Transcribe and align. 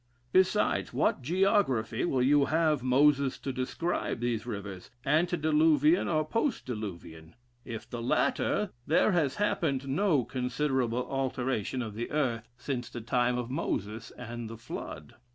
Besides, 0.33 0.93
what 0.93 1.21
geography 1.21 2.05
will 2.05 2.23
you 2.23 2.45
have 2.45 2.81
Moses 2.81 3.37
to 3.37 3.53
describe 3.53 4.19
these 4.19 4.47
rivers, 4.47 4.89
ante 5.05 5.37
diluvian 5.37 6.07
or 6.07 6.25
post 6.25 6.65
diluvian'? 6.65 7.35
If 7.65 7.87
the 7.87 8.01
latter, 8.01 8.71
there 8.87 9.11
has 9.11 9.35
happened 9.35 9.87
no 9.87 10.23
considerable 10.25 11.05
alteration 11.07 11.83
of 11.83 11.93
the 11.93 12.09
earth 12.09 12.49
since 12.57 12.89
the 12.89 13.01
time 13.01 13.37
of 13.37 13.51
Moses 13.51 14.09
and 14.17 14.49
the 14.49 14.57
flood. 14.57 15.13